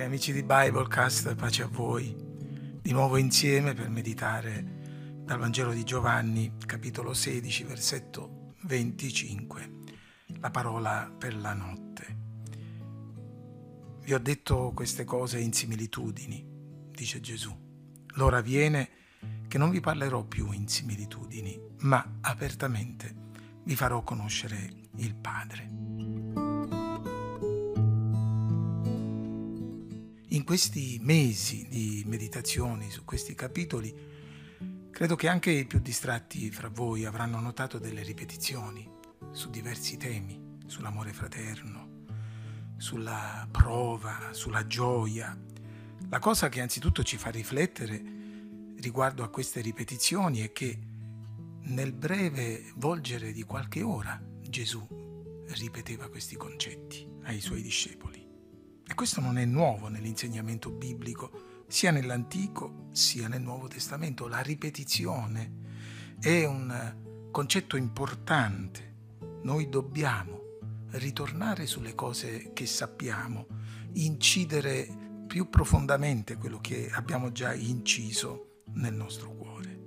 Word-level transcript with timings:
Cari 0.00 0.12
amici 0.12 0.32
di 0.32 0.42
Biblecast, 0.42 1.34
pace 1.34 1.62
a 1.62 1.66
voi. 1.66 2.16
Di 2.80 2.90
nuovo 2.90 3.18
insieme 3.18 3.74
per 3.74 3.90
meditare 3.90 5.18
dal 5.26 5.38
Vangelo 5.38 5.74
di 5.74 5.84
Giovanni, 5.84 6.54
capitolo 6.64 7.12
16, 7.12 7.64
versetto 7.64 8.54
25, 8.62 9.72
la 10.40 10.48
parola 10.48 11.14
per 11.18 11.36
la 11.36 11.52
notte. 11.52 12.16
Vi 14.00 14.14
ho 14.14 14.18
detto 14.18 14.72
queste 14.74 15.04
cose 15.04 15.38
in 15.38 15.52
similitudini, 15.52 16.46
dice 16.92 17.20
Gesù. 17.20 17.54
L'ora 18.14 18.40
viene 18.40 18.88
che 19.48 19.58
non 19.58 19.68
vi 19.68 19.80
parlerò 19.80 20.24
più 20.24 20.50
in 20.52 20.66
similitudini, 20.66 21.60
ma 21.80 22.20
apertamente 22.22 23.14
vi 23.64 23.76
farò 23.76 24.02
conoscere 24.02 24.72
il 24.96 25.14
Padre. 25.14 25.89
Questi 30.50 30.98
mesi 31.00 31.68
di 31.68 32.02
meditazioni 32.08 32.90
su 32.90 33.04
questi 33.04 33.36
capitoli, 33.36 33.94
credo 34.90 35.14
che 35.14 35.28
anche 35.28 35.52
i 35.52 35.64
più 35.64 35.78
distratti 35.78 36.50
fra 36.50 36.68
voi 36.68 37.04
avranno 37.04 37.38
notato 37.38 37.78
delle 37.78 38.02
ripetizioni 38.02 38.84
su 39.30 39.48
diversi 39.48 39.96
temi, 39.96 40.58
sull'amore 40.66 41.12
fraterno, 41.12 42.02
sulla 42.78 43.46
prova, 43.48 44.30
sulla 44.32 44.66
gioia. 44.66 45.38
La 46.08 46.18
cosa 46.18 46.48
che 46.48 46.60
anzitutto 46.60 47.04
ci 47.04 47.16
fa 47.16 47.30
riflettere 47.30 48.02
riguardo 48.78 49.22
a 49.22 49.28
queste 49.28 49.60
ripetizioni 49.60 50.40
è 50.40 50.50
che 50.50 50.76
nel 51.66 51.92
breve 51.92 52.72
volgere 52.74 53.30
di 53.30 53.44
qualche 53.44 53.82
ora 53.82 54.20
Gesù 54.48 54.84
ripeteva 55.46 56.08
questi 56.08 56.34
concetti 56.34 57.08
ai 57.22 57.40
suoi 57.40 57.62
discepoli. 57.62 58.19
E 58.90 58.94
questo 58.96 59.20
non 59.20 59.38
è 59.38 59.44
nuovo 59.44 59.86
nell'insegnamento 59.86 60.68
biblico, 60.68 61.62
sia 61.68 61.92
nell'Antico 61.92 62.88
sia 62.90 63.28
nel 63.28 63.40
Nuovo 63.40 63.68
Testamento. 63.68 64.26
La 64.26 64.40
ripetizione 64.40 66.16
è 66.18 66.44
un 66.44 67.28
concetto 67.30 67.76
importante. 67.76 68.96
Noi 69.44 69.68
dobbiamo 69.68 70.40
ritornare 70.90 71.66
sulle 71.66 71.94
cose 71.94 72.50
che 72.52 72.66
sappiamo, 72.66 73.46
incidere 73.92 75.22
più 75.28 75.48
profondamente 75.48 76.36
quello 76.36 76.58
che 76.60 76.90
abbiamo 76.90 77.30
già 77.30 77.54
inciso 77.54 78.62
nel 78.72 78.94
nostro 78.94 79.30
cuore. 79.36 79.82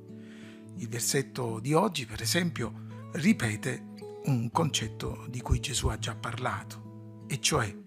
Il 0.77 0.87
versetto 0.87 1.59
di 1.59 1.73
oggi, 1.73 2.05
per 2.05 2.21
esempio, 2.21 2.85
ripete 3.15 3.83
un 4.27 4.49
concetto 4.49 5.25
di 5.29 5.41
cui 5.41 5.59
Gesù 5.59 5.87
ha 5.87 5.99
già 5.99 6.15
parlato, 6.15 7.25
e 7.27 7.41
cioè 7.41 7.81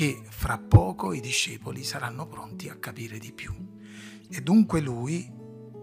che 0.00 0.22
fra 0.26 0.56
poco 0.56 1.12
i 1.12 1.20
discepoli 1.20 1.84
saranno 1.84 2.26
pronti 2.26 2.70
a 2.70 2.76
capire 2.76 3.18
di 3.18 3.32
più. 3.32 3.54
E 4.30 4.40
dunque 4.40 4.80
lui 4.80 5.30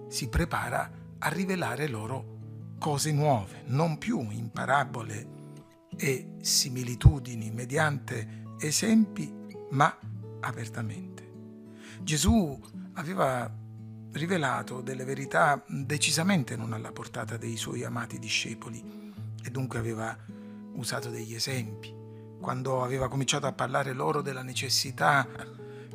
si 0.09 0.27
prepara 0.27 0.91
a 1.19 1.29
rivelare 1.29 1.87
loro 1.87 2.73
cose 2.79 3.11
nuove, 3.11 3.61
non 3.67 3.99
più 3.99 4.27
in 4.31 4.49
parabole 4.49 5.27
e 5.95 6.37
similitudini 6.41 7.51
mediante 7.51 8.55
esempi, 8.59 9.31
ma 9.69 9.95
apertamente. 10.39 11.31
Gesù 12.01 12.59
aveva 12.93 13.47
rivelato 14.13 14.81
delle 14.81 15.03
verità 15.03 15.63
decisamente 15.67 16.55
non 16.55 16.73
alla 16.73 16.91
portata 16.91 17.37
dei 17.37 17.55
suoi 17.55 17.83
amati 17.83 18.17
discepoli 18.17 19.13
e 19.43 19.51
dunque 19.51 19.77
aveva 19.77 20.17
usato 20.73 21.11
degli 21.11 21.35
esempi 21.35 21.96
quando 22.39 22.83
aveva 22.83 23.07
cominciato 23.07 23.47
a 23.47 23.53
parlare 23.53 23.93
loro 23.93 24.21
della 24.21 24.43
necessità 24.43 25.27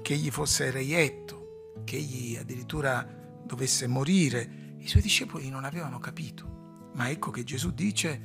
che 0.02 0.14
egli 0.14 0.30
fosse 0.30 0.70
reietto, 0.70 1.72
che 1.84 1.96
egli 1.96 2.36
addirittura 2.36 3.06
dovesse 3.44 3.86
morire, 3.86 4.74
i 4.78 4.88
suoi 4.88 5.02
discepoli 5.02 5.48
non 5.48 5.64
avevano 5.64 5.98
capito. 5.98 6.90
Ma 6.94 7.08
ecco 7.08 7.30
che 7.30 7.44
Gesù 7.44 7.72
dice, 7.72 8.20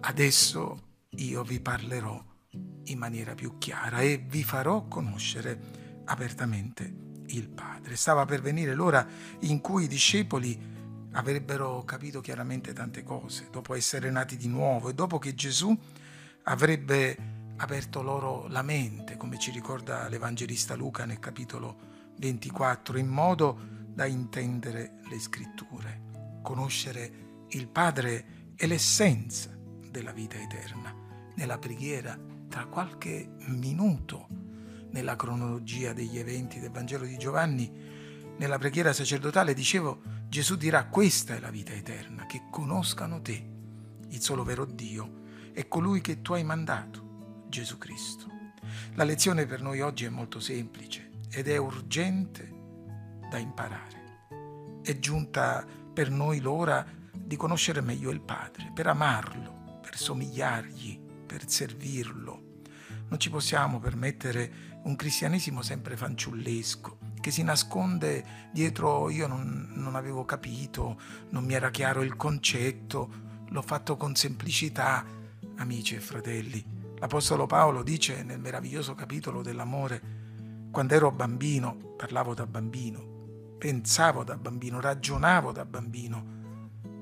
adesso 0.00 0.90
io 1.10 1.42
vi 1.42 1.60
parlerò 1.60 2.22
in 2.84 2.98
maniera 2.98 3.34
più 3.34 3.58
chiara 3.58 4.00
e 4.00 4.24
vi 4.26 4.42
farò 4.42 4.86
conoscere 4.86 5.60
apertamente 6.04 6.92
il 7.26 7.48
Padre. 7.48 7.96
Stava 7.96 8.24
per 8.24 8.40
venire 8.40 8.74
l'ora 8.74 9.06
in 9.40 9.60
cui 9.60 9.84
i 9.84 9.88
discepoli 9.88 10.70
avrebbero 11.12 11.84
capito 11.84 12.20
chiaramente 12.20 12.72
tante 12.72 13.02
cose, 13.02 13.48
dopo 13.50 13.74
essere 13.74 14.10
nati 14.10 14.36
di 14.36 14.48
nuovo 14.48 14.88
e 14.88 14.94
dopo 14.94 15.18
che 15.18 15.34
Gesù 15.34 15.76
avrebbe 16.44 17.40
aperto 17.56 18.02
loro 18.02 18.46
la 18.48 18.62
mente, 18.62 19.16
come 19.16 19.38
ci 19.38 19.50
ricorda 19.50 20.08
l'Evangelista 20.08 20.74
Luca 20.74 21.04
nel 21.04 21.18
capitolo 21.18 21.90
24, 22.18 22.98
in 22.98 23.08
modo 23.08 23.58
da 23.86 24.06
intendere 24.06 25.00
le 25.08 25.18
scritture, 25.18 26.40
conoscere 26.42 27.46
il 27.50 27.68
Padre 27.68 28.54
e 28.56 28.66
l'essenza 28.66 29.50
della 29.90 30.12
vita 30.12 30.40
eterna. 30.40 30.94
Nella 31.34 31.58
preghiera, 31.58 32.18
tra 32.48 32.66
qualche 32.66 33.28
minuto, 33.46 34.26
nella 34.90 35.16
cronologia 35.16 35.92
degli 35.92 36.18
eventi 36.18 36.58
del 36.58 36.70
Vangelo 36.70 37.04
di 37.04 37.16
Giovanni, 37.16 37.70
nella 38.38 38.58
preghiera 38.58 38.92
sacerdotale, 38.92 39.54
dicevo, 39.54 40.02
Gesù 40.28 40.56
dirà 40.56 40.86
questa 40.86 41.34
è 41.34 41.40
la 41.40 41.50
vita 41.50 41.72
eterna, 41.72 42.26
che 42.26 42.44
conoscano 42.50 43.20
te, 43.20 43.50
il 44.08 44.20
solo 44.20 44.42
vero 44.42 44.64
Dio, 44.64 45.20
e 45.52 45.68
colui 45.68 46.00
che 46.00 46.22
tu 46.22 46.32
hai 46.32 46.44
mandato 46.44 47.10
Gesù 47.52 47.76
Cristo. 47.76 48.30
La 48.94 49.04
lezione 49.04 49.44
per 49.44 49.60
noi 49.60 49.82
oggi 49.82 50.06
è 50.06 50.08
molto 50.08 50.40
semplice 50.40 51.10
ed 51.30 51.48
è 51.48 51.58
urgente 51.58 52.50
da 53.28 53.36
imparare. 53.36 54.80
È 54.82 54.98
giunta 54.98 55.62
per 55.92 56.10
noi 56.10 56.40
l'ora 56.40 56.82
di 57.12 57.36
conoscere 57.36 57.82
meglio 57.82 58.08
il 58.08 58.22
Padre, 58.22 58.70
per 58.74 58.86
amarlo, 58.86 59.80
per 59.82 59.98
somigliargli, 59.98 60.98
per 61.26 61.46
servirlo. 61.46 62.62
Non 63.08 63.18
ci 63.18 63.28
possiamo 63.28 63.78
permettere 63.78 64.80
un 64.84 64.96
cristianesimo 64.96 65.60
sempre 65.60 65.94
fanciullesco, 65.94 66.98
che 67.20 67.30
si 67.30 67.42
nasconde 67.42 68.48
dietro 68.50 69.10
io 69.10 69.26
non, 69.26 69.72
non 69.74 69.94
avevo 69.94 70.24
capito, 70.24 70.98
non 71.28 71.44
mi 71.44 71.52
era 71.52 71.70
chiaro 71.70 72.00
il 72.00 72.16
concetto, 72.16 73.12
l'ho 73.46 73.62
fatto 73.62 73.98
con 73.98 74.14
semplicità. 74.14 75.04
Amici 75.56 75.94
e 75.94 76.00
fratelli, 76.00 76.80
L'Apostolo 77.02 77.46
Paolo 77.46 77.82
dice 77.82 78.22
nel 78.22 78.38
meraviglioso 78.38 78.94
capitolo 78.94 79.42
dell'amore, 79.42 80.00
quando 80.70 80.94
ero 80.94 81.10
bambino, 81.10 81.74
parlavo 81.96 82.32
da 82.32 82.46
bambino, 82.46 83.56
pensavo 83.58 84.22
da 84.22 84.36
bambino, 84.36 84.80
ragionavo 84.80 85.50
da 85.50 85.64
bambino, 85.64 86.24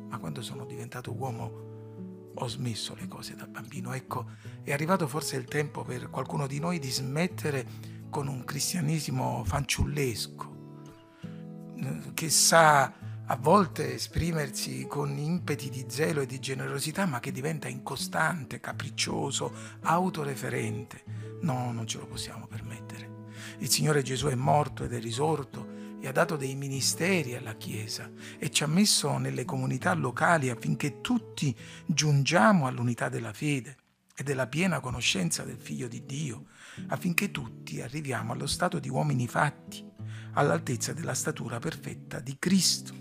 ma 0.09 0.19
quando 0.19 0.41
sono 0.41 0.65
diventato 0.65 1.13
uomo 1.13 2.33
ho 2.35 2.49
smesso 2.49 2.95
le 2.95 3.09
cose 3.09 3.35
da 3.37 3.47
bambino. 3.47 3.93
Ecco, 3.93 4.25
è 4.63 4.73
arrivato 4.73 5.07
forse 5.07 5.37
il 5.37 5.45
tempo 5.45 5.85
per 5.85 6.09
qualcuno 6.09 6.47
di 6.47 6.59
noi 6.61 6.79
di 6.79 6.91
smettere 6.91 7.67
con 8.09 8.27
un 8.27 8.43
cristianesimo 8.43 9.45
fanciullesco, 9.45 10.57
che 12.15 12.31
sa 12.31 12.91
a 13.31 13.37
volte 13.37 13.95
esprimersi 13.95 14.87
con 14.89 15.17
impeti 15.17 15.71
di 15.71 15.85
zelo 15.87 16.21
e 16.21 16.27
di 16.27 16.41
generosità, 16.41 17.07
ma 17.07 17.21
che 17.21 17.31
diventa 17.31 17.69
incostante, 17.69 18.59
capriccioso, 18.59 19.55
autoreferente. 19.83 21.05
No, 21.43 21.71
non 21.71 21.87
ce 21.87 21.99
lo 21.99 22.07
possiamo 22.07 22.49
permettere. 22.49 23.29
Il 23.59 23.71
Signore 23.71 24.03
Gesù 24.03 24.27
è 24.27 24.35
morto 24.35 24.83
ed 24.83 24.93
è 24.93 24.99
risorto 24.99 25.79
e 26.01 26.09
ha 26.09 26.13
dato 26.13 26.35
dei 26.35 26.57
ministeri 26.57 27.37
alla 27.37 27.55
Chiesa 27.55 28.11
e 28.37 28.51
ci 28.51 28.65
ha 28.65 28.67
messo 28.67 29.17
nelle 29.19 29.45
comunità 29.45 29.95
locali 29.95 30.51
affinché 30.51 31.01
tutti 31.01 31.57
giungiamo 31.87 32.67
all'unità 32.67 33.09
della 33.09 33.33
fede 33.33 33.77
e 34.17 34.25
della 34.25 34.49
piena 34.49 34.81
conoscenza 34.81 35.45
del 35.45 35.61
Figlio 35.61 35.87
di 35.87 36.05
Dio, 36.05 36.47
affinché 36.89 37.31
tutti 37.31 37.81
arriviamo 37.81 38.33
allo 38.33 38.49
stato 38.49 38.81
di 38.81 38.89
uomini 38.89 39.29
fatti, 39.29 39.89
all'altezza 40.33 40.93
della 40.93 41.15
statura 41.15 41.61
perfetta 41.61 42.19
di 42.19 42.35
Cristo 42.37 43.01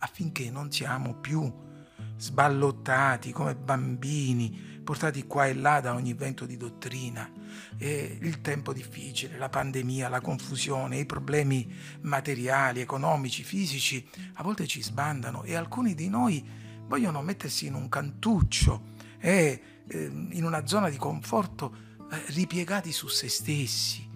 affinché 0.00 0.50
non 0.50 0.70
siamo 0.70 1.14
più 1.14 1.68
sballottati 2.16 3.32
come 3.32 3.54
bambini, 3.54 4.80
portati 4.84 5.26
qua 5.26 5.46
e 5.46 5.54
là 5.54 5.80
da 5.80 5.94
ogni 5.94 6.12
vento 6.12 6.44
di 6.44 6.56
dottrina. 6.56 7.30
E 7.78 8.18
il 8.20 8.40
tempo 8.42 8.72
difficile, 8.72 9.38
la 9.38 9.48
pandemia, 9.48 10.08
la 10.08 10.20
confusione, 10.20 10.98
i 10.98 11.06
problemi 11.06 11.72
materiali, 12.02 12.80
economici, 12.80 13.42
fisici, 13.42 14.06
a 14.34 14.42
volte 14.42 14.66
ci 14.66 14.82
sbandano 14.82 15.44
e 15.44 15.54
alcuni 15.54 15.94
di 15.94 16.08
noi 16.08 16.46
vogliono 16.86 17.22
mettersi 17.22 17.66
in 17.66 17.74
un 17.74 17.88
cantuccio 17.88 18.98
e 19.18 19.62
eh, 19.86 20.04
in 20.30 20.44
una 20.44 20.66
zona 20.66 20.90
di 20.90 20.96
conforto 20.96 21.74
eh, 22.10 22.22
ripiegati 22.32 22.92
su 22.92 23.08
se 23.08 23.28
stessi. 23.28 24.08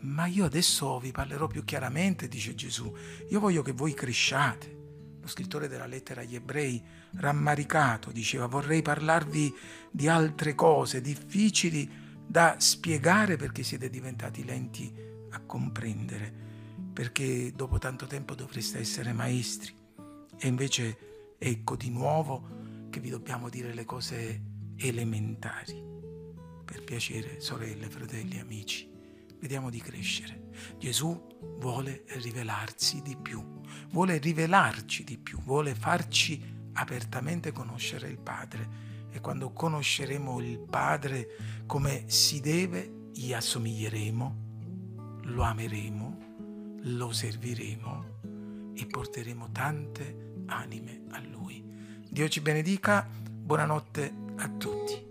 Ma 0.00 0.26
io 0.26 0.44
adesso 0.44 0.98
vi 1.00 1.12
parlerò 1.12 1.46
più 1.46 1.64
chiaramente, 1.64 2.28
dice 2.28 2.54
Gesù. 2.54 2.94
Io 3.30 3.40
voglio 3.40 3.62
che 3.62 3.72
voi 3.72 3.94
cresciate 3.94 4.82
lo 5.24 5.30
scrittore 5.30 5.68
della 5.68 5.86
lettera 5.86 6.20
agli 6.20 6.34
ebrei, 6.34 6.82
rammaricato, 7.14 8.12
diceva 8.12 8.46
vorrei 8.46 8.82
parlarvi 8.82 9.54
di 9.90 10.06
altre 10.06 10.54
cose 10.54 11.00
difficili 11.00 11.90
da 12.26 12.56
spiegare 12.58 13.36
perché 13.36 13.62
siete 13.62 13.88
diventati 13.88 14.44
lenti 14.44 14.94
a 15.30 15.40
comprendere, 15.40 16.32
perché 16.92 17.52
dopo 17.54 17.78
tanto 17.78 18.06
tempo 18.06 18.34
dovreste 18.34 18.78
essere 18.78 19.12
maestri. 19.12 19.72
E 20.38 20.46
invece 20.46 21.36
ecco 21.38 21.74
di 21.74 21.88
nuovo 21.88 22.88
che 22.90 23.00
vi 23.00 23.08
dobbiamo 23.08 23.48
dire 23.48 23.72
le 23.72 23.84
cose 23.86 24.42
elementari. 24.76 25.82
Per 26.64 26.84
piacere, 26.84 27.40
sorelle, 27.40 27.88
fratelli, 27.88 28.38
amici, 28.38 28.90
vediamo 29.44 29.68
di 29.68 29.78
crescere. 29.78 30.48
Gesù 30.78 31.26
vuole 31.58 32.04
rivelarsi 32.20 33.02
di 33.02 33.14
più, 33.14 33.60
vuole 33.90 34.16
rivelarci 34.16 35.04
di 35.04 35.18
più, 35.18 35.38
vuole 35.42 35.74
farci 35.74 36.42
apertamente 36.72 37.52
conoscere 37.52 38.08
il 38.08 38.18
Padre. 38.18 38.92
E 39.10 39.20
quando 39.20 39.52
conosceremo 39.52 40.40
il 40.40 40.58
Padre 40.58 41.62
come 41.66 42.04
si 42.06 42.40
deve, 42.40 43.10
gli 43.12 43.34
assomiglieremo, 43.34 44.36
lo 45.24 45.42
ameremo, 45.42 46.18
lo 46.84 47.12
serviremo 47.12 48.72
e 48.74 48.86
porteremo 48.86 49.50
tante 49.52 50.42
anime 50.46 51.02
a 51.10 51.20
Lui. 51.20 51.62
Dio 52.08 52.28
ci 52.28 52.40
benedica, 52.40 53.06
buonanotte 53.06 54.14
a 54.36 54.48
tutti. 54.48 55.03